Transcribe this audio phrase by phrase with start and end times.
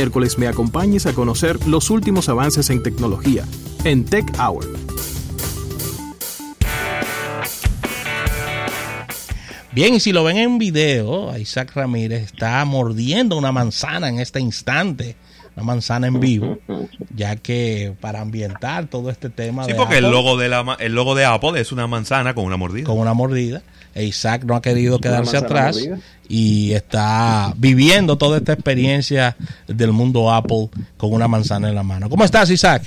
[0.00, 3.44] miércoles me acompañes a conocer los últimos avances en tecnología
[3.82, 4.64] en Tech Hour.
[9.72, 14.38] Bien, y si lo ven en video, Isaac Ramírez está mordiendo una manzana en este
[14.38, 15.16] instante,
[15.56, 16.58] una manzana en vivo,
[17.16, 20.76] ya que para ambientar todo este tema Sí, de porque el logo, de la, ma-
[20.78, 22.84] el logo de Apple es una manzana con una mordida.
[22.86, 23.62] con una mordida,
[23.94, 25.88] Isaac no ha querido quedarse atrás
[26.28, 32.08] y está viviendo toda esta experiencia del mundo Apple con una manzana en la mano.
[32.08, 32.82] ¿Cómo estás, Isaac?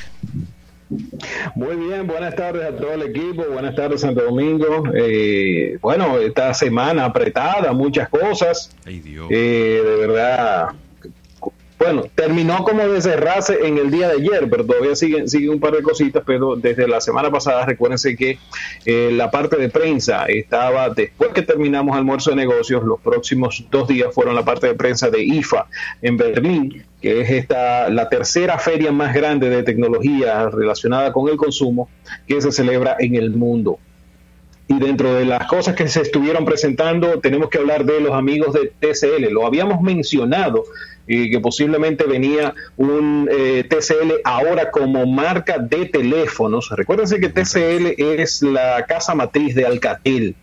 [1.55, 4.83] Muy bien, buenas tardes a todo el equipo, buenas tardes Santo Domingo.
[4.93, 9.27] Eh, bueno, esta semana apretada, muchas cosas, Ay, Dios.
[9.31, 10.69] eh, de verdad.
[11.83, 15.59] Bueno, terminó como de cerrarse en el día de ayer, pero todavía siguen sigue un
[15.59, 18.37] par de cositas, pero desde la semana pasada recuérdense que
[18.85, 23.87] eh, la parte de prensa estaba, después que terminamos almuerzo de negocios, los próximos dos
[23.87, 25.65] días fueron la parte de prensa de IFA
[26.03, 31.35] en Berlín, que es esta la tercera feria más grande de tecnología relacionada con el
[31.35, 31.89] consumo
[32.27, 33.79] que se celebra en el mundo.
[34.71, 38.53] Y dentro de las cosas que se estuvieron presentando, tenemos que hablar de los amigos
[38.53, 39.29] de TCL.
[39.29, 40.63] Lo habíamos mencionado,
[41.09, 46.69] eh, que posiblemente venía un eh, TCL ahora como marca de teléfonos.
[46.69, 50.35] Recuérdense que TCL es la casa matriz de Alcatel,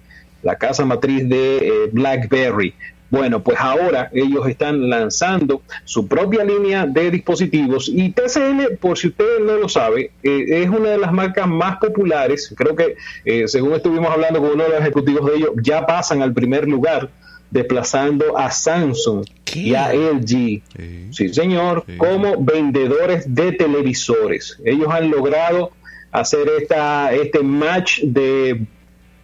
[0.43, 2.75] la casa matriz de eh, BlackBerry.
[3.11, 9.09] Bueno, pues ahora ellos están lanzando su propia línea de dispositivos y TCL, por si
[9.09, 12.53] usted no lo sabe, eh, es una de las marcas más populares.
[12.57, 16.21] Creo que, eh, según estuvimos hablando con uno de los ejecutivos de ellos, ya pasan
[16.21, 17.09] al primer lugar,
[17.51, 19.59] desplazando a Samsung ¿Qué?
[19.61, 20.27] y a LG.
[20.29, 20.63] Sí.
[21.11, 21.97] Sí, señor, Sí.
[21.97, 24.59] como vendedores de televisores.
[24.67, 25.71] Ellos han logrado
[26.13, 28.67] hacer esta, este match de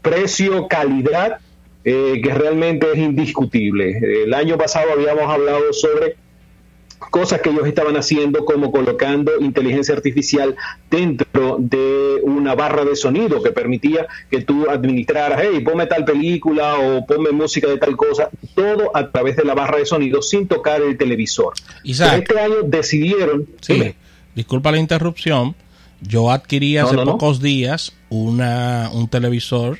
[0.01, 1.39] precio-calidad
[1.85, 4.23] eh, que realmente es indiscutible.
[4.25, 6.17] El año pasado habíamos hablado sobre
[7.11, 10.57] cosas que ellos estaban haciendo como colocando inteligencia artificial
[10.91, 16.78] dentro de una barra de sonido que permitía que tú administraras, hey, ponme tal película
[16.78, 20.49] o ponme música de tal cosa, todo a través de la barra de sonido sin
[20.49, 21.55] tocar el televisor.
[21.83, 22.23] Isaac.
[22.23, 23.94] Este año decidieron, Sí, dime,
[24.34, 25.55] disculpa la interrupción.
[26.00, 27.12] Yo adquirí hace no, no.
[27.12, 29.78] pocos días una, un televisor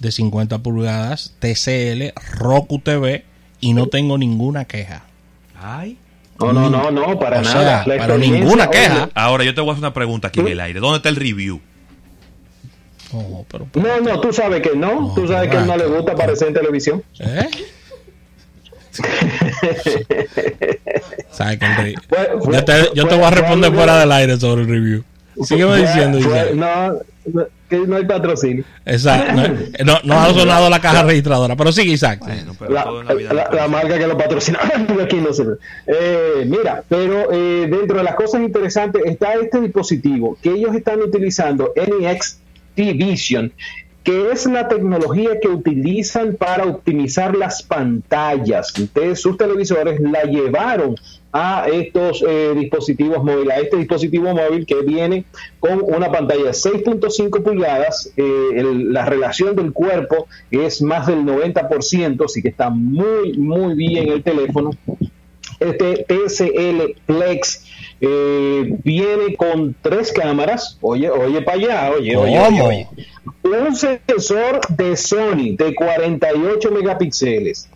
[0.00, 3.24] de 50 pulgadas TCL Roku TV
[3.60, 5.02] y no tengo ninguna queja.
[5.62, 5.98] Ay.
[6.38, 7.84] no, no, no, no, para O nada.
[7.84, 9.04] sea, pero ninguna queja.
[9.04, 10.80] oye, Ahora yo te voy a hacer una pregunta aquí en el aire.
[10.80, 11.60] ¿Dónde está el review?
[13.12, 15.86] Oh, pero, No, no, tú sabes que no, No, tú sabes que él no le
[15.86, 17.02] gusta aparecer en televisión.
[17.18, 17.48] ¿Eh?
[21.30, 24.12] ¿Sabes que el re- Fue- fue- yo te, yo te voy a responder fuera del
[24.12, 25.04] aire sobre el review.
[25.44, 26.18] Sígueme diciendo,
[26.54, 26.92] no,
[27.32, 28.64] no, que no hay patrocinio.
[28.84, 29.32] Exacto.
[29.32, 29.42] No,
[29.84, 32.18] no, no ha sonado la caja registradora, pero sigue, Isaac.
[32.20, 34.58] Bueno, pero la, todo en la vida la- no la marca que lo patrocina
[35.02, 35.54] aquí no se ve.
[35.86, 41.00] Eh, mira, pero eh, dentro de las cosas interesantes está este dispositivo que ellos están
[41.00, 42.40] utilizando, NXT
[42.76, 43.52] Vision,
[44.02, 48.76] que es la tecnología que utilizan para optimizar las pantallas.
[48.78, 50.94] Ustedes, sus televisores, la llevaron
[51.32, 55.24] a estos eh, dispositivos móviles, a este dispositivo móvil que viene
[55.60, 58.22] con una pantalla de 6.5 pulgadas, eh,
[58.56, 64.08] el- la relación del cuerpo es más del 90%, así que está muy, muy bien
[64.08, 64.70] el teléfono.
[65.60, 67.66] Este TCL Plex
[68.00, 72.88] eh, viene con tres cámaras, oye, oye para allá, oye, oye, oye, oye.
[73.42, 77.68] Un sensor de Sony de 48 megapíxeles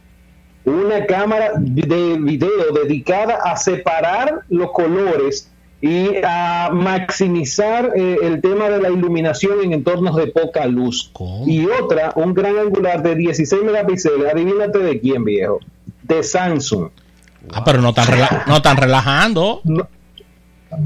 [0.64, 8.70] una cámara de video dedicada a separar los colores y a maximizar eh, el tema
[8.70, 11.10] de la iluminación en entornos de poca luz.
[11.12, 11.46] ¿Cómo?
[11.46, 15.60] Y otra, un gran angular de 16 megapíxeles, adivínate de quién, viejo,
[16.02, 16.88] de Samsung.
[17.52, 19.60] Ah, pero no están, rela- no están relajando.
[19.64, 19.86] No,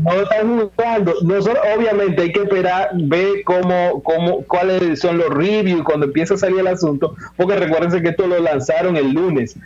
[0.04, 1.14] no están jugando.
[1.22, 6.38] Nosotros, obviamente, hay que esperar, ver cómo, cómo, cuáles son los reviews cuando empieza a
[6.38, 9.56] salir el asunto, porque recuérdense que esto lo lanzaron el lunes.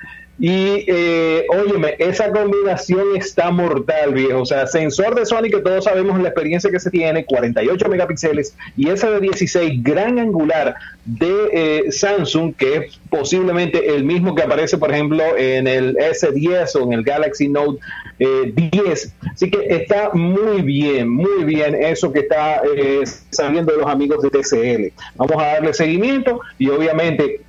[0.45, 4.41] Y, eh, óyeme, esa combinación está mortal, viejo.
[4.41, 8.57] O sea, sensor de Sony que todos sabemos la experiencia que se tiene, 48 megapíxeles,
[8.77, 10.75] y ese de 16, gran angular
[11.05, 16.75] de eh, Samsung, que es posiblemente el mismo que aparece, por ejemplo, en el S10
[16.75, 17.79] o en el Galaxy Note
[18.19, 19.15] eh, 10.
[19.33, 24.21] Así que está muy bien, muy bien eso que está eh, saliendo de los amigos
[24.23, 24.93] de TCL.
[25.15, 27.43] Vamos a darle seguimiento y obviamente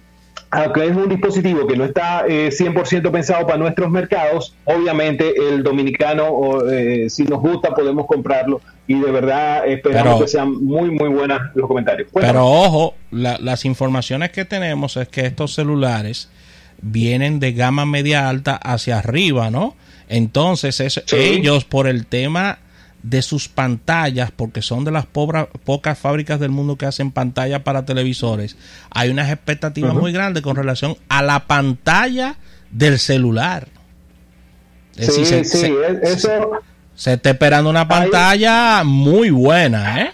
[0.56, 5.64] aunque es un dispositivo que no está eh, 100% pensado para nuestros mercados, obviamente el
[5.64, 10.92] dominicano, eh, si nos gusta, podemos comprarlo y de verdad esperamos Pero- que sean muy,
[10.92, 12.10] muy buenas los comentarios.
[12.12, 12.34] Cuéntame.
[12.34, 16.30] Pero ojo, la- las informaciones que tenemos es que estos celulares
[16.82, 19.76] vienen de gama media alta hacia arriba, ¿no?
[20.10, 21.16] Entonces, Sí.
[21.16, 22.60] ellos por el tema
[23.04, 27.62] de sus pantallas, porque son de las pobra- pocas fábricas del mundo que hacen pantallas
[27.62, 28.56] para televisores,
[28.90, 32.38] hay unas expectativas muy grandes con relación a la pantalla
[32.72, 33.68] del celular.
[34.96, 36.52] Es Sí, decir, se- sí, se- es- eso...
[36.96, 40.12] se está esperando una pantalla muy buena, ¿eh?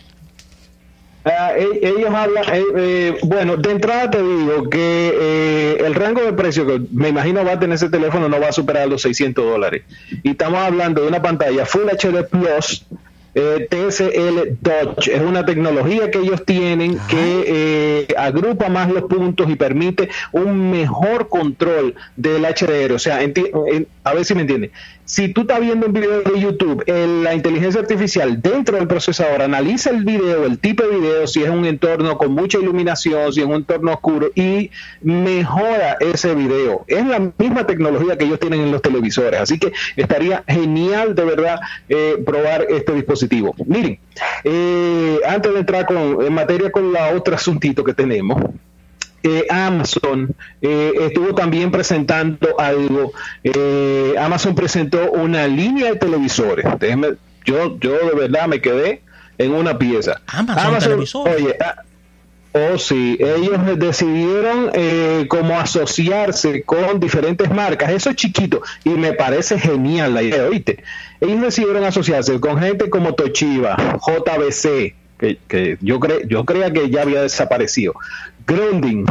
[1.26, 6.22] Ah, e- ellos hablan, eh, eh, bueno, de entrada te digo que eh, el rango
[6.22, 9.02] de precio que me imagino va a tener ese teléfono no va a superar los
[9.02, 9.84] 600 dólares.
[10.24, 12.86] Y estamos hablando de una pantalla Full HD Plus.
[13.36, 19.50] Eh, TSL Touch es una tecnología que ellos tienen que eh, agrupa más los puntos
[19.50, 22.94] y permite un mejor control del HDR.
[22.94, 23.34] O sea, en-
[24.04, 24.72] a ver si me entiende.
[25.06, 29.42] Si tú estás viendo un video de YouTube, el- la inteligencia artificial dentro del procesador
[29.42, 33.40] analiza el video, el tipo de video, si es un entorno con mucha iluminación, si
[33.42, 34.70] es un entorno oscuro y
[35.02, 36.84] mejora ese video.
[36.88, 41.26] Es la misma tecnología que ellos tienen en los televisores, así que estaría genial de
[41.26, 41.60] verdad
[41.90, 43.19] eh, probar este dispositivo.
[43.66, 44.00] Miren,
[44.44, 48.42] eh, antes de entrar con, en materia con la otro asuntito que tenemos,
[49.24, 53.12] eh, Amazon eh, estuvo también presentando algo.
[53.44, 56.66] Eh, Amazon presentó una línea de televisores.
[56.80, 59.02] Déjeme, yo, yo de verdad me quedé
[59.38, 60.22] en una pieza.
[60.28, 61.36] Amazon televisores.
[61.36, 61.84] Oye, ah,
[62.52, 67.92] oh sí, ellos decidieron eh, como asociarse con diferentes marcas.
[67.92, 70.84] Eso es chiquito y me parece genial la idea, ¿oíste?
[71.20, 76.90] Ellos decidieron asociarse con gente como Toshiba, JBC, que, que yo, cre yo creía que
[76.90, 77.94] ya había desaparecido.
[78.48, 79.06] Grunding.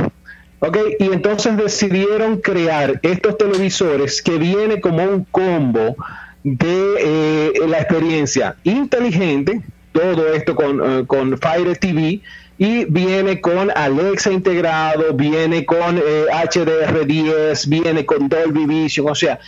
[0.61, 5.95] Ok, y entonces decidieron crear estos televisores que viene como un combo
[6.43, 9.61] de eh, la experiencia inteligente,
[9.93, 12.21] todo esto con, eh, con Fire TV,
[12.59, 19.39] y viene con Alexa integrado, viene con eh, HDR10, viene con Dolby Vision, o sea,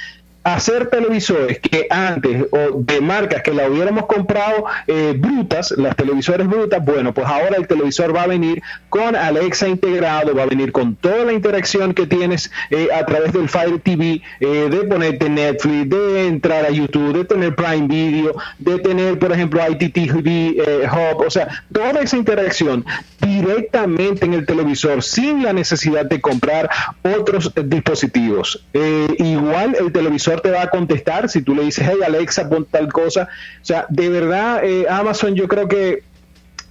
[0.43, 6.47] hacer televisores que antes o de marcas que la hubiéramos comprado eh, brutas, las televisores
[6.47, 10.73] brutas, bueno, pues ahora el televisor va a venir con Alexa integrado, va a venir
[10.73, 15.29] con toda la interacción que tienes eh, a través del Fire TV, eh, de ponerte
[15.29, 20.89] Netflix, de entrar a YouTube, de tener Prime Video, de tener, por ejemplo, ITTV eh,
[20.91, 22.85] Hub, o sea, toda esa interacción
[23.21, 26.71] directamente en el televisor sin la necesidad de comprar
[27.03, 28.65] otros dispositivos.
[28.73, 32.65] Eh, igual el televisor te va a contestar si tú le dices, hey Alexa, pon
[32.65, 33.29] tal cosa.
[33.61, 36.03] O sea, de verdad, eh, Amazon yo creo que,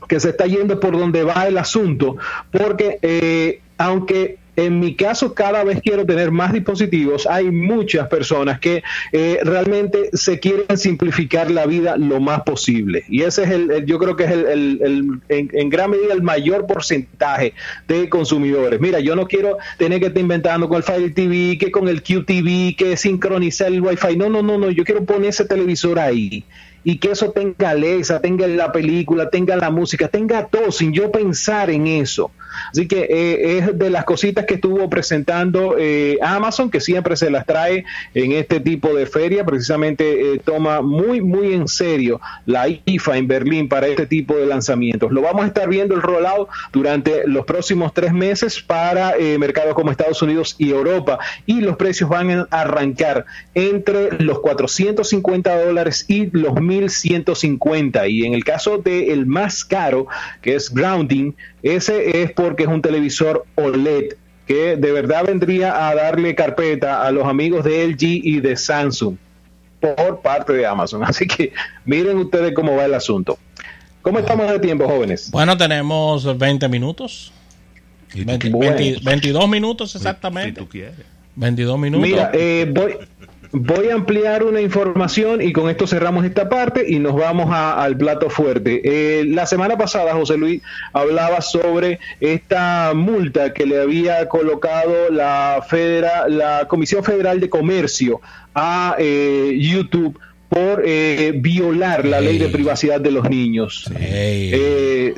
[0.07, 2.17] que se está yendo por donde va el asunto,
[2.51, 8.59] porque eh, aunque en mi caso cada vez quiero tener más dispositivos, hay muchas personas
[8.59, 13.03] que eh, realmente se quieren simplificar la vida lo más posible.
[13.07, 16.21] Y ese es el, el- yo creo que es el, el- en gran medida el
[16.21, 17.53] mayor porcentaje
[17.87, 18.79] de consumidores.
[18.79, 22.01] Mira, yo no quiero tener que estar inventando con el Fire TV, que con el
[22.03, 24.15] QTV, que sincronizar el Wi-Fi.
[24.17, 26.45] No, no, no, no, yo quiero poner ese televisor ahí
[26.83, 31.11] y que eso tenga Alexa, tenga la película, tenga la música, tenga todo sin yo
[31.11, 32.31] pensar en eso.
[32.71, 37.29] Así que eh, es de las cositas que estuvo presentando eh, Amazon, que siempre se
[37.29, 42.67] las trae en este tipo de feria, precisamente eh, toma muy, muy en serio la
[42.67, 45.11] IFA en Berlín para este tipo de lanzamientos.
[45.11, 49.91] Lo vamos a estar viendo el rollout durante los próximos tres meses para mercados como
[49.91, 51.19] Estados Unidos y Europa.
[51.45, 58.33] Y los precios van a arrancar entre los 450 dólares y los 1150 y en
[58.33, 60.07] el caso del más caro
[60.41, 64.13] que es Grounding ese es porque es un televisor OLED
[64.47, 69.17] que de verdad vendría a darle carpeta a los amigos de LG y de Samsung
[69.81, 71.51] por parte de Amazon así que
[71.83, 73.37] miren ustedes cómo va el asunto
[74.01, 75.29] ¿Cómo estamos de tiempo, jóvenes?
[75.29, 77.33] Bueno, tenemos 20 minutos.
[78.13, 78.75] ¿Y tú 20 Bueno.
[78.77, 80.61] 20 22 minutos Si exactamente.
[80.61, 80.95] tú quieres.
[81.35, 82.07] 22 minutos.
[82.07, 82.95] Mira, eh, voy,
[83.51, 87.81] voy a ampliar una información y con esto cerramos esta parte y nos vamos a-
[87.81, 88.81] al plato fuerte.
[88.83, 90.61] Eh, la semana pasada José Luis
[90.93, 98.21] hablaba sobre esta multa que le había colocado la, federa- la Comisión Federal de Comercio
[98.53, 103.89] a eh, YouTube por eh, violar la ley de privacidad de los niños.
[103.99, 105.13] Eh,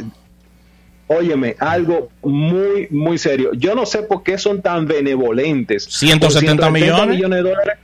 [1.08, 3.52] óyeme, algo muy, muy serio.
[3.54, 5.84] Yo no sé por qué son tan benevolentes.
[5.86, 7.20] 170 Por millones.
[7.20, 7.78] de dólares.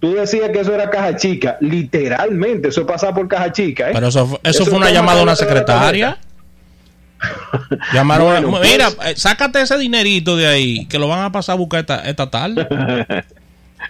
[0.00, 1.56] Tú decías que eso era caja chica.
[1.60, 3.88] Literalmente, eso pasa por caja chica.
[3.90, 3.92] ¿eh?
[3.94, 6.18] Pero eso, fue- eso, Eso fue una llamada a una secretaria.
[7.94, 11.32] Llamaron, Bueno, a- pues- mira, eh, sácate ese dinerito de ahí, que lo van a
[11.32, 12.66] pasar a buscar esta, esta tarde.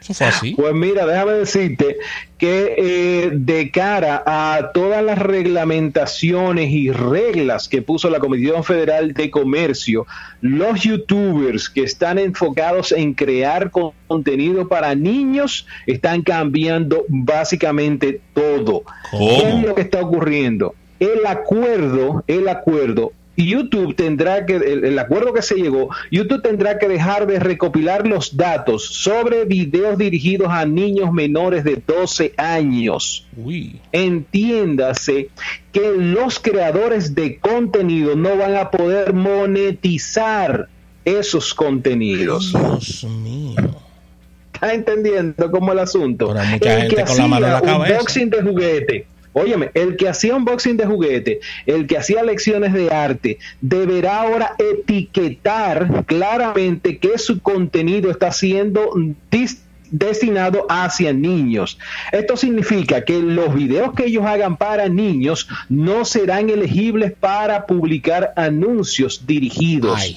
[0.08, 0.54] Eso fue así.
[0.54, 1.96] Pues mira, déjame decirte
[2.38, 9.14] que eh, de cara a todas las reglamentaciones y reglas que puso la Comisión Federal
[9.14, 10.06] de Comercio,
[10.40, 18.82] los youtubers que están enfocados en crear contenido para niños están cambiando básicamente todo.
[19.10, 19.40] ¿Cómo?
[19.40, 20.74] ¿Qué es lo que está ocurriendo?
[21.00, 26.78] El acuerdo, el acuerdo YouTube tendrá que, el, el, acuerdo que se llegó, YouTube tendrá
[26.78, 33.26] que dejar de recopilar los datos sobre videos dirigidos a niños menores de 12 años.
[33.36, 33.80] Uy.
[33.92, 35.28] Entiéndase
[35.72, 40.68] que los creadores de contenido no van a poder monetizar
[41.04, 42.52] esos contenidos.
[42.52, 43.56] Dios mío.
[44.56, 46.28] ¿Está entendiendo cómo el asunto?
[46.32, 47.92] Pero mucha el gente que con la mano en la cabeza.
[47.92, 49.06] unboxing de juguete.
[49.38, 54.56] Óyeme, el que hacía unboxing de juguete, el que hacía lecciones de arte, deberá ahora
[54.58, 58.92] etiquetar claramente que su contenido está siendo
[59.90, 61.78] destinado hacia niños.
[62.12, 68.32] Esto significa que los videos que ellos hagan para niños no serán elegibles para publicar
[68.36, 69.98] anuncios dirigidos.
[70.00, 70.16] Ay.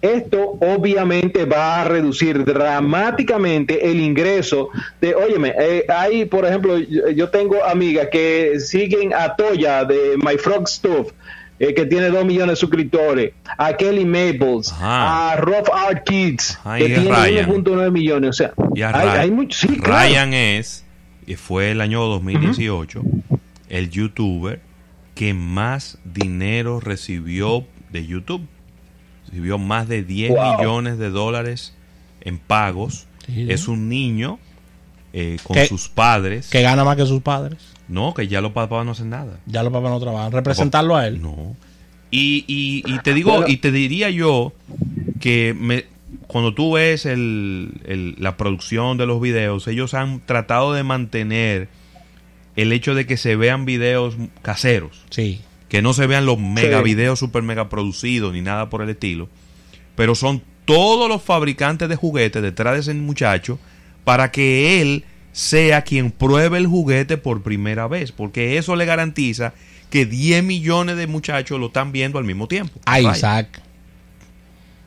[0.00, 7.08] Esto obviamente va a reducir dramáticamente el ingreso de, óyeme, eh, hay, por ejemplo, yo,
[7.10, 11.12] yo tengo amigas que siguen a Toya de My Frog Stuff,
[11.58, 15.32] eh, que tiene 2 millones de suscriptores, a Kelly Maples, Ajá.
[15.32, 17.50] a Rough Art Kids, Ajá, que tiene Ryan.
[17.50, 18.30] 1.9 millones.
[18.30, 20.08] O sea, Y a hay, hay mucho, sí, claro.
[20.08, 20.84] Ryan es,
[21.26, 23.02] y fue el año 2018,
[23.68, 24.60] el youtuber
[25.16, 28.46] que más dinero recibió de YouTube.
[29.28, 30.58] Recibió más de 10 Wow.
[30.58, 31.74] millones de dólares
[32.20, 33.06] en pagos.
[33.26, 33.46] Sí.
[33.50, 34.38] Es un niño
[35.12, 36.48] eh, con sus padres.
[36.50, 37.58] Que gana más que sus padres.
[37.88, 39.38] No, que ya los papás no hacen nada.
[39.46, 40.32] Ya los papás no trabajan.
[40.32, 41.20] Representarlo a él.
[41.22, 41.56] No.
[42.10, 44.52] Y, y, y te digo, y te diría yo
[45.20, 45.84] que me,
[46.26, 51.68] cuando tú ves el, el- la producción de los videos, ellos han tratado de mantener
[52.56, 55.40] el hecho de que se vean videos caseros, Sí.
[55.68, 56.84] Que no se vean los mega Sí.
[56.84, 59.28] videos super mega producidos ni nada por el estilo,
[59.94, 63.58] pero son todos los fabricantes de juguetes detrás de ese muchacho
[64.04, 69.52] para que él sea quien pruebe el juguete por primera vez, porque eso le garantiza
[69.90, 72.78] que 10 millones de muchachos lo están viendo al mismo tiempo.
[72.84, 73.16] Ay, Vaya.
[73.16, 73.62] Isaac.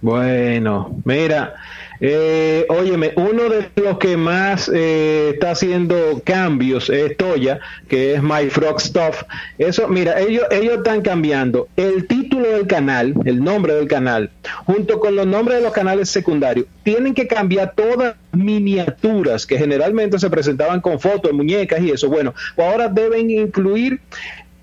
[0.02, 1.54] Bueno, mira,
[2.02, 8.24] eh, óyeme, uno de los que más eh, está haciendo cambios es Toya, que es
[8.24, 9.22] My Frog Stuff.
[9.60, 14.32] Eso, mira, ellos, ellos están cambiando el título del canal, el nombre del canal,
[14.66, 16.66] junto con los nombres de los canales secundarios.
[16.84, 22.10] Tienen que cambiar todas miniaturas que generalmente se presentaban con fotos muñecas y eso.
[22.10, 24.02] Bueno, pues ahora deben incluir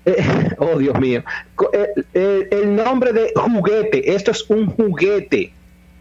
[0.05, 0.23] eh,
[0.57, 1.23] oh Dios mío,
[1.73, 5.53] eh, eh, el nombre de juguete, esto es un juguete.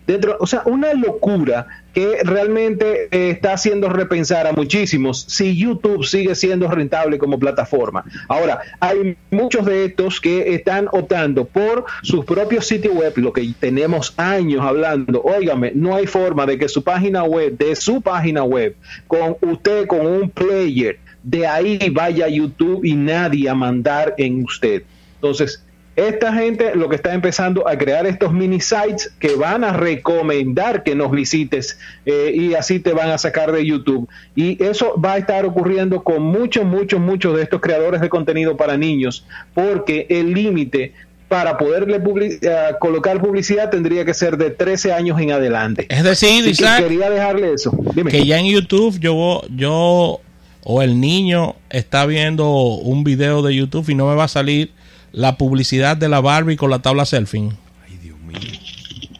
[0.09, 6.03] Dentro, o sea, una locura que realmente eh, está haciendo repensar a muchísimos si YouTube
[6.03, 8.07] sigue siendo rentable como plataforma.
[8.27, 13.53] Ahora, hay muchos de estos que están optando por sus propios sitios web, lo que
[13.61, 15.21] tenemos años hablando.
[15.21, 18.77] Óigame, no hay forma de que su página web, de su página web,
[19.09, 24.85] con usted con un player, de ahí vaya YouTube y nadie a mandar en usted.
[25.17, 25.63] Entonces,
[25.99, 30.85] esta gente lo que está empezando a crear estos mini sites que van a recomendar
[30.85, 31.77] que nos visites
[32.07, 34.09] eh, y así te van a sacar de YouTube.
[34.37, 38.57] Y eso va a estar ocurriendo con muchos, muchos, muchos de estos creadores de contenido
[38.57, 40.93] para niños, porque el límite
[41.27, 42.01] para poderle
[42.43, 45.87] eh, colocar publicidad tendría que ser de 13 años en adelante.
[45.89, 47.73] Es decir, que Isaac, quería dejarle eso.
[47.95, 48.13] Dime.
[48.13, 50.21] que ya en YouTube yo, yo
[50.63, 54.71] o el niño está viendo un video de YouTube y no me va a salir
[55.13, 57.51] la publicidad de la Barbie con la tabla selfie.
[57.87, 58.39] Ay, Dios mío.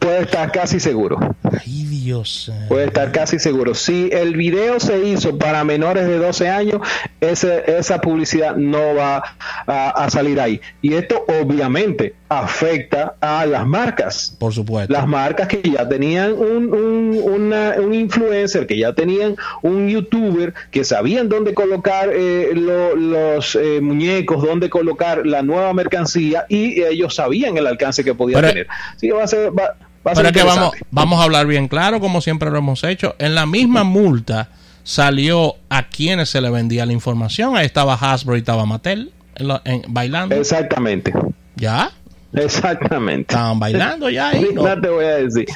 [0.01, 1.19] Puede estar casi seguro.
[1.67, 2.51] Ay, Dios.
[2.53, 2.65] eh.
[2.69, 3.75] Puede estar casi seguro.
[3.75, 6.81] Si el video se hizo para menores de 12 años,
[7.21, 9.23] ese- esa publicidad no va
[9.67, 10.61] a, a salir ahí.
[10.83, 14.37] Y esto obviamente afecta a las marcas.
[14.39, 14.93] Por supuesto.
[14.93, 20.55] Las marcas que ya tenían un, un, una- un influencer, que ya tenían un youtuber,
[20.71, 26.83] que sabían dónde colocar eh, lo- los eh, muñecos, dónde colocar la nueva mercancía y
[26.83, 28.67] ellos sabían el alcance que podía Pero- tener.
[28.95, 31.25] Así que va a ser, va, va a ser Pero es que vamos, vamos a
[31.25, 33.15] hablar bien claro, como siempre lo hemos hecho.
[33.19, 34.49] En la misma multa
[34.85, 37.57] salió a quienes se le vendía la información.
[37.57, 40.35] Ahí estaba Hasbro y estaba Mattel en la- en- bailando.
[40.35, 41.13] Exactamente.
[41.57, 41.91] Ya,
[42.35, 43.33] Exactamente.
[43.35, 44.29] estaban bailando ya.
[44.31, 45.47] ahí, no, No te voy a decir.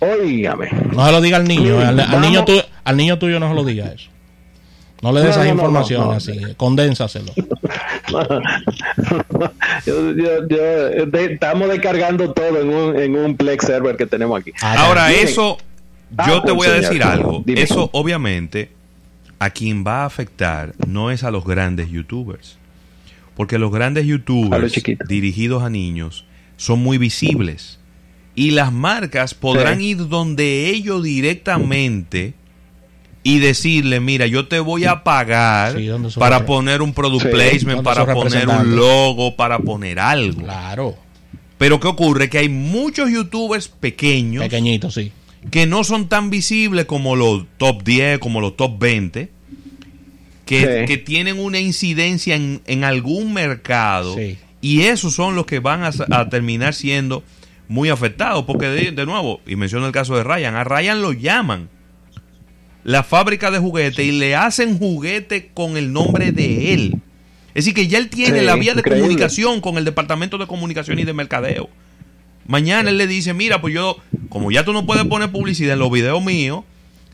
[0.00, 0.68] Óigame.
[0.92, 1.78] no se lo diga al niño.
[1.80, 4.10] Al, niño tuyo, al niño tuyo no se lo diga eso.
[5.02, 6.54] No le des No, esas no, informaciones así.
[6.56, 7.32] Condénsaselo.
[9.86, 14.40] Yo- yo- yo- de- estamos descargando todo en un, en un Plex server que tenemos
[14.40, 14.52] aquí.
[14.62, 15.24] Ah, Ahora, miren.
[15.24, 15.58] eso,
[16.26, 17.42] yo te voy a decir algo.
[17.46, 18.70] Eso obviamente
[19.38, 22.58] a quien va a afectar no es a los grandes youtubers.
[23.36, 24.72] Porque los grandes youtubers
[25.08, 26.24] dirigidos a niños
[26.56, 27.78] son muy visibles.
[28.34, 32.34] Y las marcas podrán ir donde ellos directamente
[33.26, 35.76] y decirle, mira, yo te voy a pagar
[36.16, 40.42] para poner un product placement, para poner un logo, para poner algo.
[40.42, 40.94] Claro.
[41.58, 42.30] Pero ¿qué ocurre?
[42.30, 44.44] Que hay muchos youtubers pequeños.
[44.44, 45.10] Pequeñitos, sí.
[45.50, 49.28] Que no son tan visibles como los top 10, como los top 20.
[50.44, 54.14] Que, tienen una incidencia en, algún mercado.
[54.60, 57.24] Y esos son los que van a, terminar siendo
[57.66, 58.44] muy afectados.
[58.44, 61.70] Porque, de, nuevo, y menciono el caso de Ryan, a Ryan lo llaman
[62.86, 66.94] la fábrica de juguetes y le hacen juguete con el nombre de él.
[67.48, 71.00] Es decir, que ya él tiene la vía de comunicación con el departamento de comunicación
[71.00, 71.68] y de mercadeo.
[72.46, 73.96] Mañana él le dice, mira, pues yo,
[74.28, 76.62] como ya tú no puedes poner publicidad en los videos míos,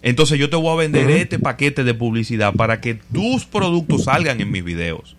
[0.02, 4.43] entonces yo te voy a vender este paquete de publicidad para que tus productos salgan
[4.43, 5.17] en mis videos.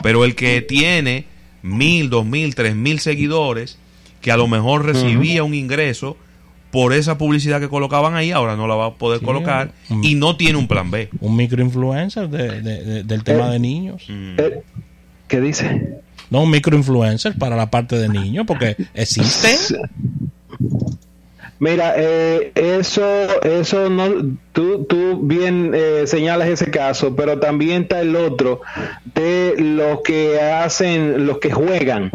[0.00, 1.24] Pero el que tiene
[1.62, 3.78] mil, dos mil, tres mil seguidores,
[4.20, 6.16] que a lo mejor recibía un ingreso
[6.72, 10.36] por esa publicidad que colocaban ahí, ahora no la va a poder colocar y no
[10.36, 11.10] tiene un plan B.
[11.20, 14.02] Un microinfluencer de, del tema de niños.
[14.08, 14.34] Mm.
[14.38, 14.62] Eh,
[15.28, 16.00] ¿Qué dice?
[16.30, 19.54] No, un microinfluencer para la parte de niños, porque existe.
[21.58, 23.04] Mira, eh, eso,
[23.42, 28.62] eso no, tú, tú bien eh, señalas ese caso, pero también está el otro
[29.14, 32.10] de los que hacen, los que juegan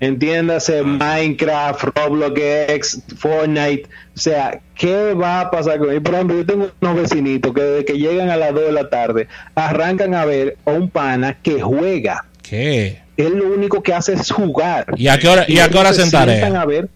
[0.00, 3.88] Entiéndase Minecraft, Roblox, Fortnite.
[4.16, 6.02] O sea, ¿qué va a pasar con él?
[6.02, 8.88] Por ejemplo, yo tengo unos vecinitos que desde que llegan a las 2 de la
[8.88, 12.24] tarde arrancan a ver a un pana que juega.
[12.42, 13.02] ¿Qué?
[13.16, 14.86] Él lo único que hace es jugar.
[14.96, 16.88] ¿Y a qué hora, y, a qué hora se a ver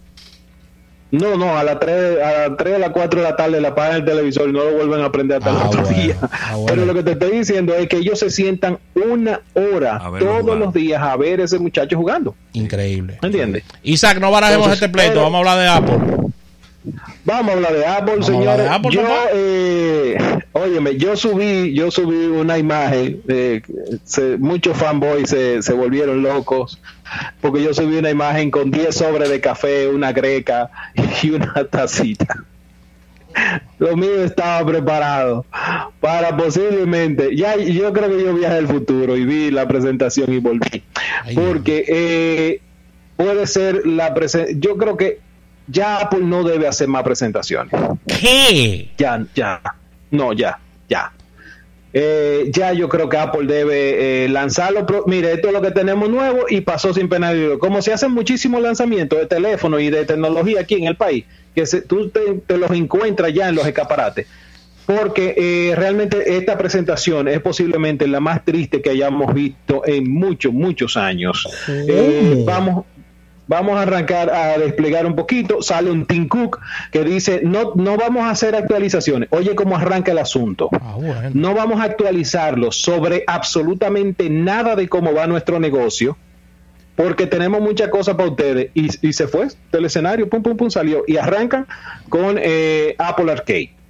[1.13, 3.67] no, no, a las 3, a las 3 a las 4 de la tarde la
[3.67, 6.15] apagan el televisor y no lo vuelven a aprender hasta el ah, otro día.
[6.23, 10.57] Ah, Pero lo que te estoy diciendo es que ellos se sientan una hora todos
[10.57, 12.35] los días a ver ese muchacho jugando.
[12.53, 13.19] Increíble.
[13.21, 13.63] ¿Entiendes?
[13.83, 16.13] Isaac, no barajemos este pleito, vamos a hablar de Apple.
[17.25, 18.69] Vamos a hablar de Apple, señores.
[18.89, 19.01] yo,
[19.33, 20.17] eh,
[20.53, 23.61] óyeme, yo subí, yo subí una imagen, eh,
[24.39, 26.79] muchos fanboys se, se volvieron locos
[27.41, 30.69] porque yo subí una imagen con 10 sobres de café, una greca
[31.23, 32.43] y una tacita.
[33.79, 35.43] Lo mío estaba preparado
[35.99, 40.37] para posiblemente, ya yo creo que yo viajé al futuro y vi la presentación y
[40.37, 40.83] volví.
[41.33, 42.61] porque eh,
[43.17, 45.19] puede ser la presentación, yo creo que
[45.65, 47.73] ya Apple no debe hacer más presentaciones.
[48.05, 48.91] ¿Qué?
[48.97, 49.61] Ya, ya,
[50.13, 51.11] no, ya, ya.
[51.91, 54.85] Eh, ya yo creo que Apple debe eh, lanzarlo.
[55.07, 58.11] mire, esto es lo que tenemos nuevo y pasó sin pena de Como se hacen
[58.11, 62.71] muchísimos lanzamientos de teléfono y de tecnología aquí en el país, que tú te, los
[62.71, 64.27] encuentras ya en los escaparates.
[64.85, 70.53] Porque eh, realmente esta presentación es posiblemente la más triste que hayamos visto en muchos,
[70.53, 71.47] muchos años.
[72.45, 72.85] vamos,
[73.47, 75.61] Vamos a arrancar a desplegar un poquito.
[75.61, 76.59] Sale un Tim Cook
[76.91, 79.29] que dice, no, no vamos a hacer actualizaciones.
[79.31, 80.69] Oye, cómo arranca el asunto.
[80.73, 86.17] Ah, no vamos a actualizarlo sobre absolutamente nada de cómo va nuestro negocio,
[86.95, 88.69] porque tenemos muchas cosas para ustedes.
[88.73, 91.03] Y, se fue del escenario, pum, pum, pum, salió.
[91.07, 91.67] Y arrancan
[92.09, 93.82] con eh, Apple Arcade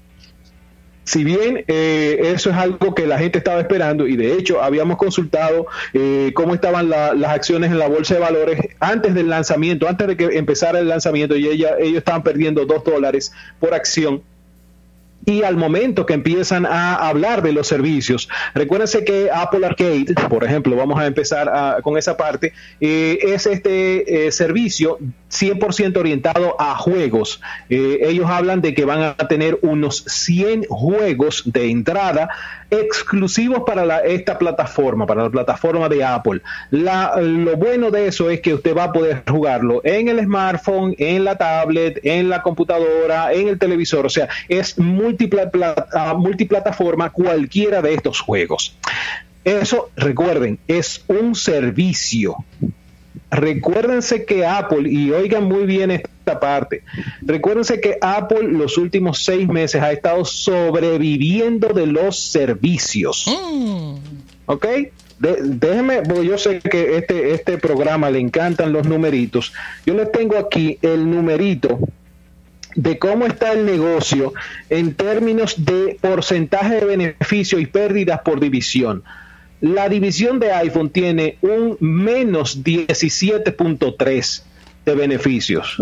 [1.03, 4.97] si bien eh, eso es algo que la gente estaba esperando y de hecho habíamos
[4.97, 10.07] consultado eh, cómo estaban las acciones en la bolsa de valores antes del lanzamiento, antes
[10.07, 14.21] de que empezara el lanzamiento y ella, ellos estaban perdiendo dos dólares por acción
[15.25, 20.43] y al momento que empiezan a hablar de los servicios, recuérdense que Apple Arcade, por
[20.43, 26.75] ejemplo, vamos a empezar con esa parte, eh, es este eh, servicio 100% orientado a
[26.75, 27.41] juegos.
[27.69, 32.29] Eh, ellos hablan de que van a tener unos 100 juegos de entrada
[32.69, 36.41] exclusivos para esta plataforma, para la plataforma de Apple.
[36.71, 41.23] lo bueno de eso es que usted va a poder jugarlo en el smartphone, en
[41.23, 44.05] la tablet, en la computadora, en el televisor.
[44.05, 44.77] O sea, es
[45.93, 48.75] ah, multiplataforma cualquiera de estos juegos.
[49.43, 52.37] Eso, recuerden, es un servicio.
[53.29, 56.83] Recuérdense que Apple, y oigan muy bien esta parte,
[57.21, 63.25] recuérdense que Apple los últimos seis meses ha estado sobreviviendo de los servicios.
[63.27, 63.95] Mm.
[64.45, 64.67] ¿Ok?
[65.19, 69.53] déjenme, porque yo sé que este, este programa le encantan los numeritos.
[69.85, 71.79] Yo les tengo aquí el numerito
[72.75, 74.33] de cómo está el negocio
[74.69, 79.03] en términos de porcentaje de beneficio y pérdidas por división.
[79.61, 84.43] La división de iPhone tiene un menos 17.3
[84.85, 85.81] de beneficios.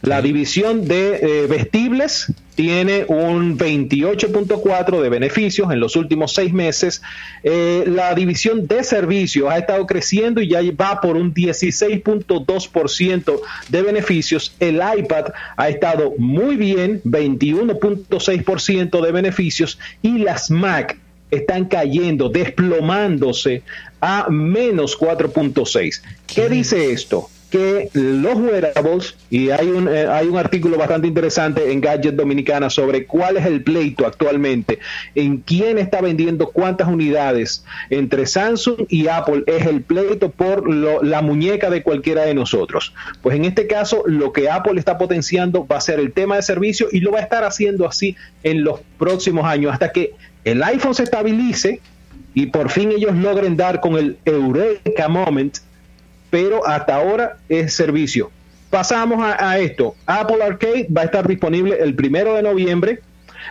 [0.00, 7.00] La división de eh, vestibles tiene un 28.4 de beneficios en los últimos seis meses.
[7.44, 13.82] Eh, la división de servicios ha estado creciendo y ya va por un 16.2% de
[13.82, 14.56] beneficios.
[14.58, 20.98] El iPad ha estado muy bien, 21.6% de beneficios y las Mac
[21.30, 23.62] están cayendo, desplomándose
[24.00, 26.02] a menos 4.6.
[26.26, 27.30] ¿Qué dice esto?
[27.50, 32.68] Que los wearables, y hay un, eh, hay un artículo bastante interesante en Gadget Dominicana
[32.70, 34.78] sobre cuál es el pleito actualmente,
[35.14, 40.68] en quién está vendiendo cuántas unidades entre Samsung y Apple, es el pleito por
[41.04, 42.92] la muñeca de cualquiera de nosotros.
[43.22, 46.42] Pues en este caso, lo que Apple está potenciando va a ser el tema de
[46.42, 50.62] servicio y lo va a estar haciendo así en los próximos años, hasta que el
[50.62, 51.80] iPhone se estabilice
[52.34, 55.58] y por fin ellos logren dar con el Eureka Moment
[56.30, 58.30] pero hasta ahora es servicio.
[58.70, 59.94] Pasamos a, esto.
[60.04, 63.00] Apple Arcade va a estar disponible el primero de noviembre,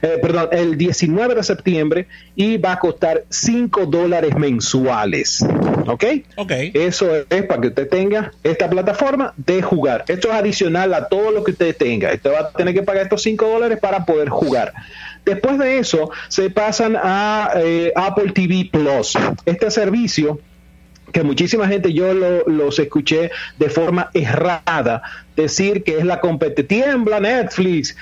[0.03, 5.43] eh, perdón, el 19 de septiembre y va a costar 5 dólares mensuales.
[5.87, 6.03] ¿Ok?
[6.35, 6.51] Ok.
[6.75, 10.05] Eso es para que usted tenga esta plataforma de jugar.
[10.07, 12.13] Esto es adicional a todo lo que usted tenga.
[12.13, 14.73] Usted va a tener que pagar estos 5 dólares para poder jugar.
[15.25, 19.17] Después de eso, se pasan a eh, Apple TV Plus.
[19.45, 20.39] Este servicio
[21.11, 25.01] que muchísima gente yo los escuché de forma errada
[25.35, 26.67] decir que es la competencia.
[26.67, 27.95] Tiembla Netflix.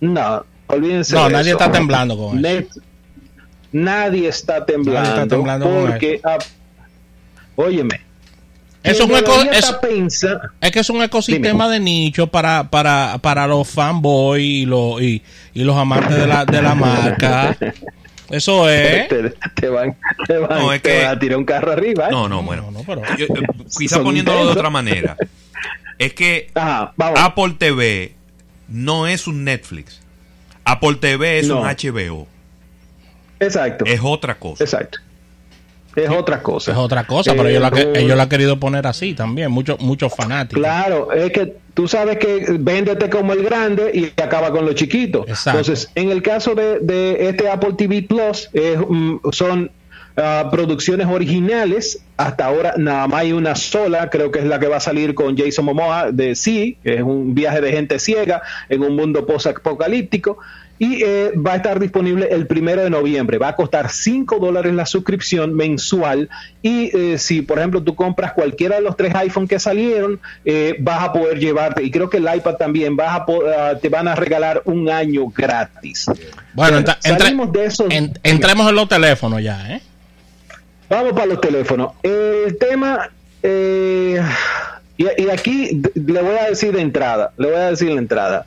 [0.00, 1.14] no, olvídense.
[1.14, 2.80] No, nadie está temblando con eso.
[3.72, 5.68] Nadie está temblando.
[5.68, 6.38] porque, ah,
[7.56, 8.00] óyeme.
[8.82, 14.66] es, un es que es un ecosistema de nicho para, para, para los fanboys y
[14.66, 17.56] los, y, y los amantes de la, de la marca.
[18.30, 19.08] Eso es.
[19.54, 22.08] Te, van, te van, a tirar un carro arriba.
[22.08, 22.10] ¿eh?
[22.10, 22.70] No, no, bueno.
[22.70, 23.02] No, pero...
[23.04, 23.28] Eh,
[23.78, 25.16] quizá poniéndolo de otra manera.
[25.98, 28.14] Es que Apple TV
[28.68, 30.00] no es un Netflix.
[30.64, 32.26] Apple TV es un HBO.
[33.40, 33.84] Exacto.
[33.86, 34.62] Es otra cosa.
[34.64, 34.98] Exacto.
[35.96, 36.72] Es otra cosa.
[36.72, 40.14] Es otra cosa, pero ellos, la, ellos la han querido poner así también, muchos muchos
[40.14, 40.62] fanáticos.
[40.62, 45.24] Claro, es que tú sabes que véndete como el grande y acaba con lo chiquito.
[45.28, 49.70] Entonces, en el caso de, este Apple TV Plus, mm, son
[50.16, 52.00] ah, producciones originales.
[52.16, 55.14] Hasta ahora nada más hay una sola, creo que es la que va a salir
[55.14, 59.24] con Jason Momoa de Sí, que es un viaje de gente ciega en un mundo
[59.24, 60.38] post-apocalíptico
[60.78, 63.38] y eh, va a estar disponible el primero de noviembre.
[63.38, 66.28] Va a costar 5 dólares la suscripción mensual
[66.62, 70.76] y eh, si, por ejemplo, tú compras cualquiera de los tres iPhone que salieron, eh,
[70.78, 74.08] vas a poder llevarte, y creo que el iPad también, vas a ah, te van
[74.08, 76.06] a regalar un año gratis.
[76.54, 77.86] Bueno, salimos de eso.
[78.22, 79.82] entremos en los teléfonos ya, ¿eh?
[80.88, 81.92] Vamos para los teléfonos.
[82.02, 83.10] El tema...
[83.42, 84.14] y,
[84.96, 88.46] y aquí le voy a decir de entrada, le voy a decir de entrada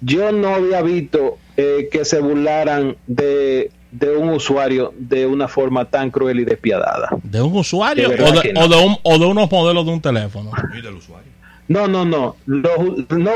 [0.00, 3.70] yo no había visto eh, que se burlaran de,
[4.18, 7.08] un usuario de una forma tan cruel y despiadada.
[7.22, 10.50] ¿De un usuario o, de, o, de unos modelos de un teléfono?
[10.76, 11.33] Y del usuario.
[11.66, 12.36] No, no, no.
[12.46, 12.70] no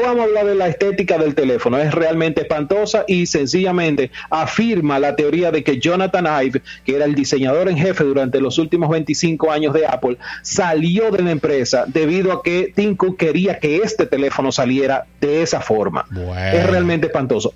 [0.02, 1.78] vamos a hablar de la estética del teléfono.
[1.78, 7.14] Es realmente espantosa y sencillamente afirma la teoría de que Jonathan Ive, que era el
[7.14, 12.32] diseñador en jefe durante los últimos 25 años de Apple, salió de la empresa debido
[12.32, 16.04] a que Tim Cook quería que este teléfono saliera de esa forma.
[16.52, 17.54] Es realmente espantoso.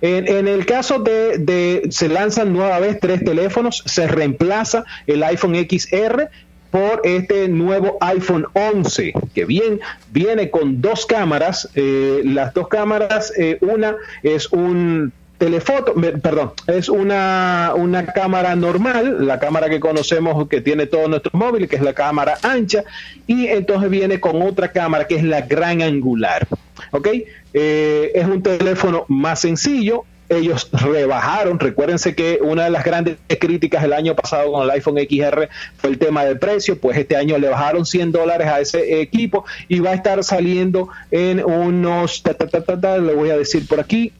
[0.00, 5.54] en, el caso de, de, se lanzan nueva vez tres teléfonos, se reemplaza el iPhone
[5.54, 6.30] XR
[6.70, 11.68] por este nuevo iPhone 11, que bien viene con dos cámaras.
[11.74, 19.24] Eh, las dos cámaras, eh, una es un telefoto, perdón, es una, una cámara normal,
[19.26, 22.82] la cámara que conocemos que tiene todos nuestros móviles, que es la cámara ancha,
[23.26, 26.46] y entonces viene con otra cámara que es la gran angular.
[26.90, 27.08] ¿Ok?
[27.54, 31.58] Eh, es un teléfono más sencillo, ellos rebajaron.
[31.58, 35.90] Recuérdense que una de las grandes críticas el año pasado con el iPhone XR fue
[35.90, 39.80] el tema del precio, pues este año le bajaron 100 dólares a ese equipo y
[39.80, 44.12] va a estar saliendo en unos, le voy a decir por aquí,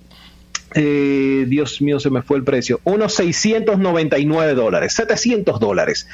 [0.75, 6.07] eh, Dios mío, se me fue el precio, unos 699 dólares, 700 dólares.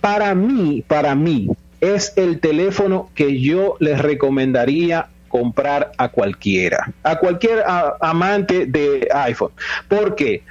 [0.00, 1.48] Para mí, para mí,
[1.80, 7.64] es el teléfono que yo les recomendaría comprar a cualquiera, a cualquier
[8.00, 9.52] amante de iPhone.
[9.88, 10.42] porque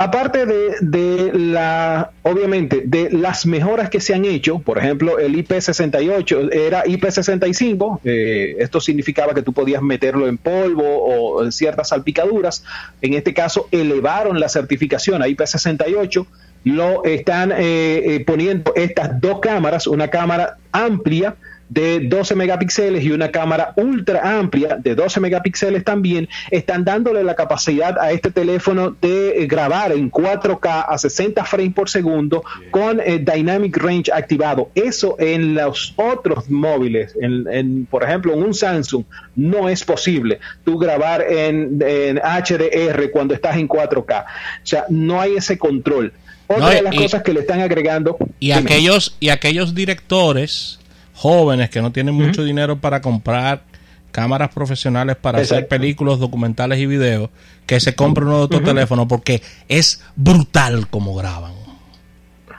[0.00, 6.54] Aparte de, la, obviamente, de las mejoras que se han hecho, por ejemplo, el IP68
[6.54, 12.62] era IP65, eh, esto significaba que tú podías meterlo en polvo o en ciertas salpicaduras.
[13.02, 16.26] En este caso, elevaron la certificación a IP68
[16.64, 21.34] lo están eh, eh, poniendo estas dos cámaras, una cámara amplia
[21.68, 27.34] de 12 megapíxeles y una cámara ultra amplia de 12 megapíxeles también están dándole la
[27.34, 33.00] capacidad a este teléfono de eh, grabar en 4K a 60 frames por segundo con
[33.00, 34.70] el Dynamic Range activado.
[34.74, 39.04] Eso en los otros móviles, en, por ejemplo en un Samsung,
[39.36, 44.24] no es posible tú grabar en, HDR cuando estás en 4K.
[44.24, 44.26] O
[44.62, 46.12] sea, no hay ese control.
[46.46, 48.16] Otra de las cosas que le están agregando.
[48.40, 50.78] Y aquellos, y aquellos directores
[51.18, 53.62] jóvenes que no tienen mucho dinero para comprar
[54.12, 57.30] cámaras profesionales para hacer películas, documentales y videos,
[57.66, 61.52] que se compren uno de estos teléfonos porque es brutal como graban.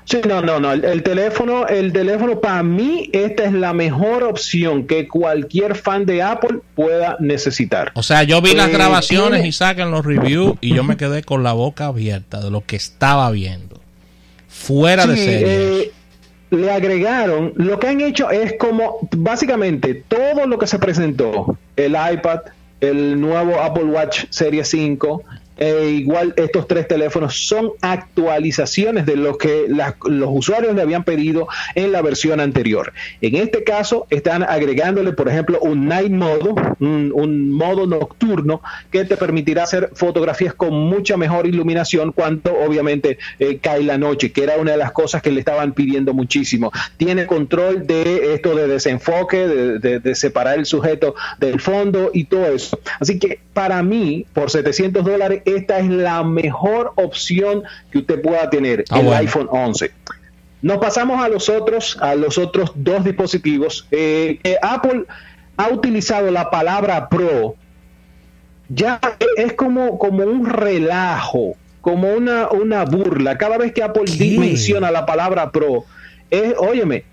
[0.04, 0.74] Sí, no, no, no.
[0.74, 6.24] El, teléfono, el teléfono para mí, esta es la mejor opción que cualquier fan de
[6.24, 7.92] Apple pueda necesitar.
[7.94, 11.22] O sea, yo vi las eh, grabaciones y sacan los reviews y yo me quedé
[11.22, 13.80] con la boca abierta de lo que estaba viendo.
[14.48, 15.82] Fuera de serie.
[15.82, 15.92] Eh,
[16.50, 21.92] le agregaron, lo que han hecho es como básicamente todo lo que se presentó, el
[21.92, 22.42] iPad,
[22.82, 25.24] el nuevo Apple Watch Serie 5,
[25.60, 31.48] eh, igual estos tres teléfonos son actualizaciones de lo que los usuarios le habían pedido
[31.76, 32.94] en la versión anterior.
[33.22, 39.18] En este caso están agregándole, por ejemplo, un night mode, un, modo nocturno que te
[39.18, 44.56] permitirá hacer fotografías con mucha mejor iluminación cuando obviamente eh, cae la noche, que era
[44.56, 46.72] una de las cosas que le estaban pidiendo muchísimo.
[46.96, 52.80] Tiene control de esto de desenfoque, de separar el sujeto del fondo y todo eso.
[53.00, 58.50] Así que para mí, por 700 dólares, esta es la mejor opción que usted pueda
[58.50, 59.92] tener, ah, el iPhone 11.
[60.62, 63.88] Nos pasamos a los otros, a los otros dos dispositivos.
[63.92, 65.06] Eh, Apple
[65.58, 67.56] ha utilizado la palabra Pro.
[68.68, 69.00] Ya
[69.38, 73.38] es como, como un relajo, como una, una burla.
[73.38, 74.04] Cada vez que Apple
[74.38, 75.86] menciona la palabra Pro,
[76.30, 77.04] es, óyeme,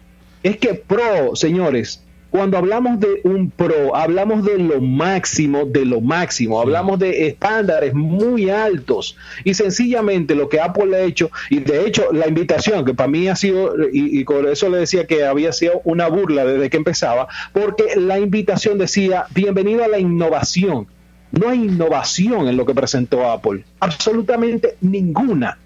[0.43, 2.03] es que Pro, señores,
[2.37, 7.95] cuando hablamos de un pro, hablamos de lo máximo, de lo máximo, hablamos de estándares
[7.95, 12.93] muy altos y sencillamente lo que Apple ha hecho, y de hecho la invitación, que
[12.93, 16.45] para mí ha sido, y, y por eso le decía que había sido una burla
[16.45, 20.89] desde que empezaba, porque la invitación decía, bienvenido a la innovación.
[21.33, 25.59] No hay innovación en lo que presentó Apple, absolutamente ninguna.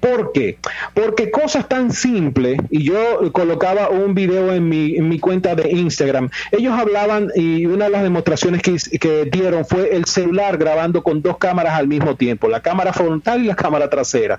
[0.00, 0.58] ¿Por qué?
[0.94, 5.70] Porque cosas tan simples, y yo colocaba un video en mi, en mi cuenta de
[5.70, 11.02] Instagram, ellos hablaban y una de las demostraciones que, que, dieron fue el celular grabando
[11.02, 14.38] con dos cámaras al mismo tiempo, la cámara frontal y la cámara trasera.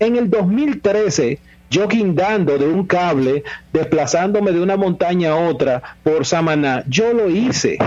[0.00, 1.38] En el 2013,
[1.70, 7.28] yo guindando de un cable, desplazándome de una montaña a otra por Samaná, yo lo
[7.28, 7.78] hice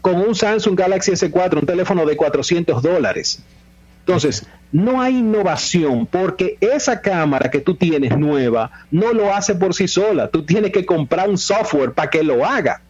[0.00, 3.42] con un Samsung Galaxy S4, un teléfono de 400 dólares.
[4.06, 9.72] Entonces, no hay innovación porque esa cámara que tú tienes nueva no lo hace por
[9.72, 10.28] sí sola.
[10.28, 12.82] Tú tienes que comprar un software para que lo haga.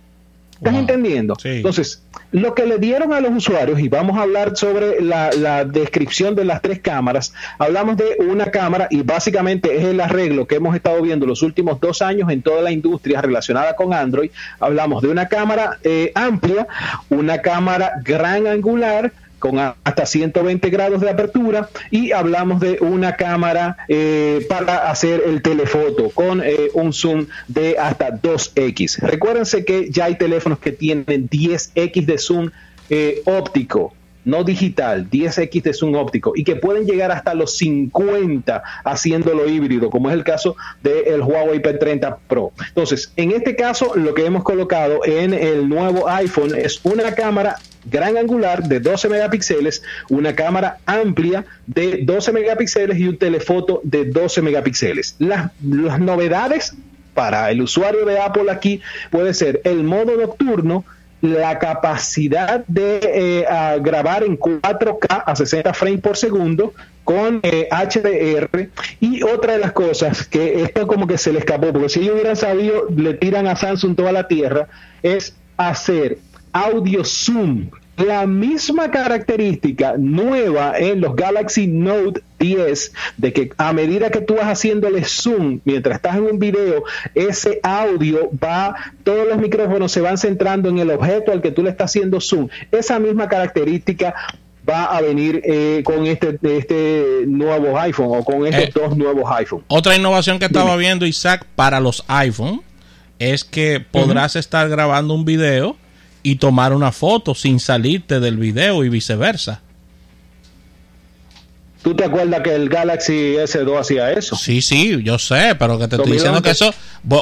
[0.56, 1.36] ¿Estás entendiendo?
[1.44, 5.64] Entonces, lo que le dieron a los usuarios, y vamos a hablar sobre la, la,
[5.64, 10.56] descripción de las tres cámaras, hablamos de una cámara y básicamente es el arreglo que
[10.56, 14.30] hemos estado viendo los últimos dos años en toda la industria relacionada con Android.
[14.58, 16.66] Hablamos de una cámara eh, amplia,
[17.10, 19.12] una cámara gran angular,
[19.44, 25.42] con hasta 120 grados de apertura y hablamos de una cámara eh, para hacer el
[25.42, 29.00] telefoto con eh, un zoom de hasta 2x.
[29.00, 32.50] Recuérdense que ya hay teléfonos que tienen 10x de zoom
[32.88, 33.92] eh, óptico
[34.24, 39.90] no digital, 10x de zoom óptico y que pueden llegar hasta los 50 haciéndolo híbrido,
[39.90, 42.52] como es el caso del Huawei P30 Pro.
[42.68, 47.56] Entonces, en este caso, lo que hemos colocado en el nuevo iPhone es una cámara
[47.84, 54.06] gran angular de 12 megapíxeles, una cámara amplia de 12 megapíxeles y un telefoto de
[54.06, 55.16] 12 megapíxeles.
[55.18, 56.74] Las, las novedades
[57.14, 60.84] para el usuario de Apple aquí puede ser el modo nocturno,
[61.24, 63.46] la capacidad de eh,
[63.80, 68.68] grabar en 4K a 60 frames por segundo con HDR eh,
[69.00, 72.14] y otra de las cosas que esto como que se le escapó porque si ellos
[72.14, 74.68] hubieran sabido le tiran a Samsung toda la tierra
[75.02, 76.18] es hacer
[76.52, 84.10] audio zoom la misma característica nueva en los Galaxy Note 10 de que a medida
[84.10, 89.38] que tú vas haciéndole zoom mientras estás en un video, ese audio va, todos los
[89.38, 92.48] micrófonos se van centrando en el objeto al que tú le estás haciendo zoom.
[92.72, 94.14] Esa misma característica
[94.68, 99.30] va a venir eh, con este, este nuevo iPhone o con estos eh, dos nuevos
[99.36, 99.62] iPhone.
[99.68, 102.62] Otra innovación que estaba viendo Isaac para los iPhone
[103.18, 105.76] es que podrás estar grabando un video
[106.24, 109.60] y tomar una foto sin salirte del video y viceversa.
[111.82, 114.34] ¿Tú te acuerdas que el Galaxy S2 hacía eso?
[114.36, 116.72] Sí, sí, yo sé, pero que te estoy diciendo que eso,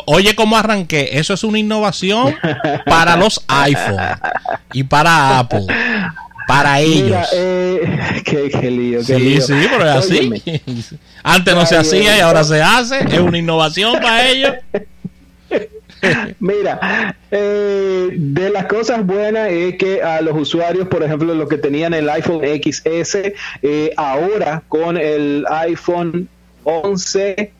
[0.07, 2.33] oye cómo arranqué, eso es una innovación
[2.87, 3.99] para los iPhone
[4.73, 5.67] y para Apple.
[6.47, 7.27] Para ellos.
[7.35, 9.41] eh, qué, qué, lío, qué sí, lío.
[9.41, 10.43] sí, pero es así.
[11.25, 13.01] Antes no se hacía y ahora se hace.
[13.01, 14.53] Es una innovación para ellos.
[16.41, 21.59] Mira, eh, de las cosas buenas es que a los usuarios, por ejemplo, los que
[21.59, 26.29] tenían el iPhone XS, eh, ahora con el iPhone
[26.65, 27.53] 11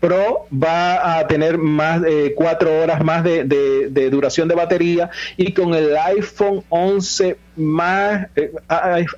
[0.00, 4.54] Pro va a tener más de eh, cuatro horas más de, de, de, duración de
[4.54, 8.26] batería y con el iPhone 11 más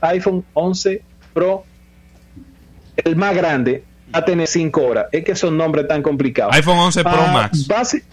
[0.01, 1.03] iPhone 11
[1.35, 1.65] Pro
[2.97, 3.83] el más grande
[4.15, 5.07] va a tener cinco horas.
[5.13, 6.55] Es que son nombres tan complicados.
[6.55, 7.67] iPhone 11 Pro ah, Max.
[7.67, 8.05] Base,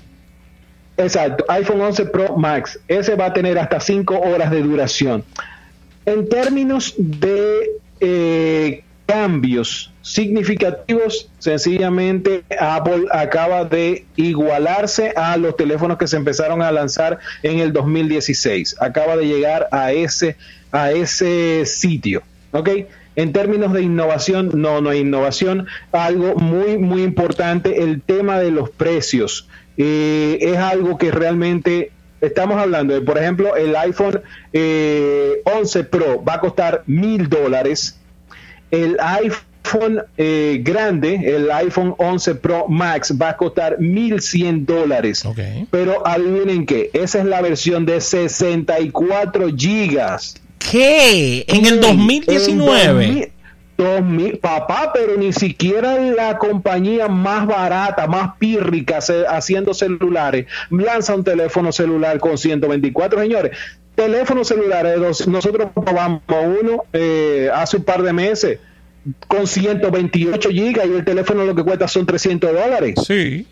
[0.98, 2.80] Exacto, iPhone 11 Pro Max.
[2.88, 5.24] Ese va a tener hasta 5 horas de duración.
[6.06, 16.08] En términos de eh, cambios significativos, sencillamente Apple acaba de igualarse a los teléfonos que
[16.08, 18.76] se empezaron a lanzar en el 2016.
[18.80, 20.36] Acaba de llegar a ese,
[20.72, 22.22] a ese sitio.
[22.52, 22.70] ¿Ok?
[23.16, 25.68] En términos de innovación, no, no hay innovación.
[25.92, 32.58] Algo muy, muy importante, el tema de los precios eh, es algo que realmente estamos
[32.58, 34.22] hablando de, por ejemplo, el iPhone
[34.54, 38.00] eh, 11 Pro va a costar mil dólares,
[38.72, 45.26] el iPhone eh, grande, el iPhone 11 Pro Max va a costar mil cien dólares.
[45.26, 45.68] Okay.
[45.70, 50.36] Pero adivinen qué, esa es la versión de 64 gigas.
[50.60, 51.46] ¿Qué?
[51.48, 53.06] ¿En el 2019?
[53.06, 53.33] En 2000,
[54.42, 61.72] papá, pero ni siquiera la compañía más barata, más pírrica haciendo celulares, lanza un teléfono
[61.72, 63.58] celular con 124, señores.
[63.96, 68.60] Teléfonos celulares, nosotros probamos uno eh, hace un par de meses
[69.28, 72.96] con 128 gigas y el teléfono lo que cuesta son 300 dólares.
[73.06, 73.46] Sí.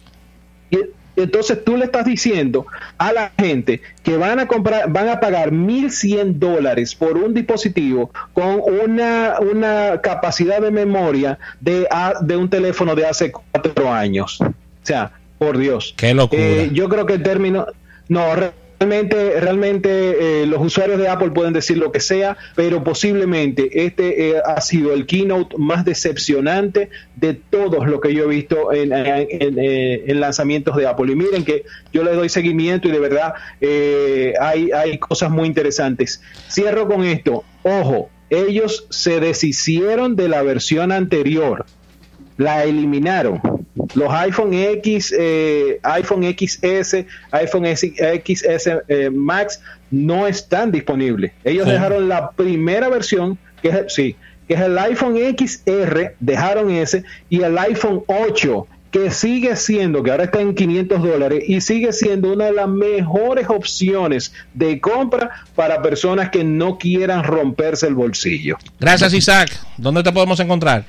[0.72, 0.78] Y,
[1.24, 2.66] entonces tú le estás diciendo
[2.98, 8.12] a la gente que van a comprar, van a pagar 1.100 dólares por un dispositivo
[8.34, 11.88] con una, una capacidad de memoria de,
[12.22, 14.40] de un teléfono de hace cuatro años.
[14.42, 14.54] O
[14.84, 15.94] sea, por Dios.
[15.98, 16.42] Qué locura.
[16.42, 17.66] Eh, yo creo que el término,
[18.10, 18.22] no,
[18.82, 24.32] realmente, realmente eh, los usuarios de Apple pueden decir lo que sea, pero posiblemente este
[24.32, 28.90] eh, ha sido el keynote más decepcionante de todos lo que yo he visto eh,
[30.08, 31.12] en lanzamientos de Apple.
[31.12, 31.64] Y miren que
[31.94, 33.36] yo les doy seguimiento y de verdad
[34.40, 36.24] hay, hay cosas muy interesantes.
[36.50, 37.44] Cierro con esto.
[37.62, 41.66] Ojo, ellos se deshicieron de la versión anterior,
[42.38, 43.42] la eliminaron
[43.96, 51.32] los iPhone X, eh, iPhone XS, iPhone XS eh, Max no están disponibles.
[51.44, 51.72] Ellos sí.
[51.72, 54.16] dejaron la primera versión, que es, sí,
[54.48, 60.12] que es el iPhone XR, dejaron ese, y el iPhone 8, que sigue siendo, que
[60.12, 65.46] ahora está en 500 dólares, y sigue siendo una de las mejores opciones de compra
[65.56, 68.58] para personas que no quieran romperse el bolsillo.
[68.80, 69.58] Gracias, Isaac.
[69.78, 70.86] ¿Dónde te podemos encontrar?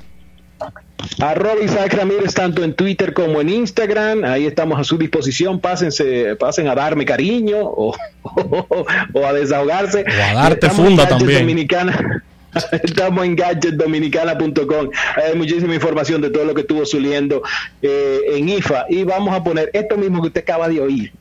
[1.20, 6.36] Arroba Isaac Ramírez tanto en Twitter como en Instagram, ahí estamos a su disposición, pásense,
[6.36, 10.04] pasen a darme cariño o, o, o a desahogarse.
[10.06, 11.40] O a darte funda también.
[11.40, 12.22] Dominicana.
[12.82, 14.90] Estamos en gadgetdominicana.com.
[15.16, 17.42] Hay muchísima información de todo lo que estuvo subiendo
[17.80, 18.86] eh, en IFA.
[18.90, 21.12] Y vamos a poner esto mismo que usted acaba de oír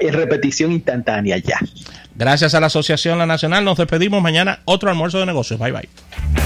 [0.00, 1.58] en repetición instantánea ya.
[2.14, 3.64] Gracias a la Asociación La Nacional.
[3.64, 4.60] Nos despedimos mañana.
[4.64, 5.58] Otro almuerzo de negocios.
[5.58, 5.88] Bye bye.